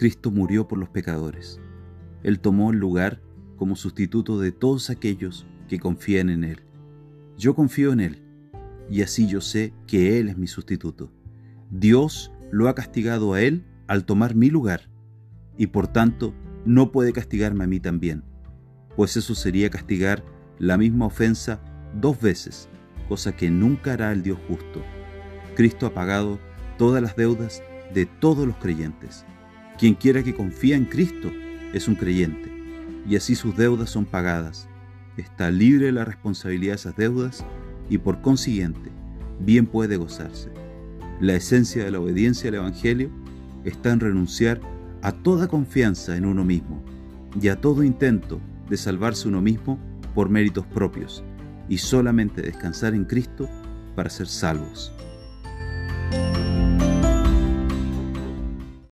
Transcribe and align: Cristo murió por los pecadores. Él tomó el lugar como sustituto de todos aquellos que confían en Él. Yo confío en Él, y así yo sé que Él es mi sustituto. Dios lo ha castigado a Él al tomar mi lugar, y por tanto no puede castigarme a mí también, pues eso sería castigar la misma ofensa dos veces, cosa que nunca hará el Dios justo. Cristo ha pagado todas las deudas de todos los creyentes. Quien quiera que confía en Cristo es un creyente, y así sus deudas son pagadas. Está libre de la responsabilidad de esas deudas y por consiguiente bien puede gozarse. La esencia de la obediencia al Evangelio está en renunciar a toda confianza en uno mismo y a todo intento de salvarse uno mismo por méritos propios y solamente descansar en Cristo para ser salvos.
Cristo 0.00 0.30
murió 0.30 0.66
por 0.66 0.78
los 0.78 0.88
pecadores. 0.88 1.60
Él 2.22 2.40
tomó 2.40 2.70
el 2.70 2.78
lugar 2.78 3.20
como 3.58 3.76
sustituto 3.76 4.40
de 4.40 4.50
todos 4.50 4.88
aquellos 4.88 5.46
que 5.68 5.78
confían 5.78 6.30
en 6.30 6.42
Él. 6.42 6.60
Yo 7.36 7.54
confío 7.54 7.92
en 7.92 8.00
Él, 8.00 8.22
y 8.88 9.02
así 9.02 9.26
yo 9.26 9.42
sé 9.42 9.74
que 9.86 10.18
Él 10.18 10.30
es 10.30 10.38
mi 10.38 10.46
sustituto. 10.46 11.12
Dios 11.70 12.32
lo 12.50 12.70
ha 12.70 12.74
castigado 12.74 13.34
a 13.34 13.42
Él 13.42 13.66
al 13.88 14.06
tomar 14.06 14.34
mi 14.34 14.48
lugar, 14.48 14.88
y 15.58 15.66
por 15.66 15.86
tanto 15.86 16.32
no 16.64 16.92
puede 16.92 17.12
castigarme 17.12 17.64
a 17.64 17.66
mí 17.66 17.78
también, 17.78 18.24
pues 18.96 19.18
eso 19.18 19.34
sería 19.34 19.68
castigar 19.68 20.24
la 20.58 20.78
misma 20.78 21.04
ofensa 21.04 21.60
dos 22.00 22.18
veces, 22.18 22.70
cosa 23.06 23.36
que 23.36 23.50
nunca 23.50 23.92
hará 23.92 24.12
el 24.12 24.22
Dios 24.22 24.38
justo. 24.48 24.82
Cristo 25.56 25.84
ha 25.84 25.92
pagado 25.92 26.40
todas 26.78 27.02
las 27.02 27.16
deudas 27.16 27.62
de 27.92 28.06
todos 28.06 28.46
los 28.46 28.56
creyentes. 28.56 29.26
Quien 29.80 29.94
quiera 29.94 30.22
que 30.22 30.34
confía 30.34 30.76
en 30.76 30.84
Cristo 30.84 31.32
es 31.72 31.88
un 31.88 31.94
creyente, 31.94 32.52
y 33.08 33.16
así 33.16 33.34
sus 33.34 33.56
deudas 33.56 33.88
son 33.88 34.04
pagadas. 34.04 34.68
Está 35.16 35.50
libre 35.50 35.86
de 35.86 35.92
la 35.92 36.04
responsabilidad 36.04 36.72
de 36.72 36.76
esas 36.76 36.96
deudas 36.96 37.46
y 37.88 37.96
por 37.96 38.20
consiguiente 38.20 38.90
bien 39.40 39.64
puede 39.64 39.96
gozarse. 39.96 40.50
La 41.18 41.34
esencia 41.34 41.82
de 41.82 41.90
la 41.90 41.98
obediencia 41.98 42.50
al 42.50 42.56
Evangelio 42.56 43.08
está 43.64 43.90
en 43.90 44.00
renunciar 44.00 44.60
a 45.00 45.12
toda 45.12 45.48
confianza 45.48 46.14
en 46.14 46.26
uno 46.26 46.44
mismo 46.44 46.84
y 47.40 47.48
a 47.48 47.58
todo 47.58 47.82
intento 47.82 48.38
de 48.68 48.76
salvarse 48.76 49.28
uno 49.28 49.40
mismo 49.40 49.78
por 50.14 50.28
méritos 50.28 50.66
propios 50.66 51.24
y 51.70 51.78
solamente 51.78 52.42
descansar 52.42 52.94
en 52.94 53.06
Cristo 53.06 53.48
para 53.96 54.10
ser 54.10 54.26
salvos. 54.26 54.92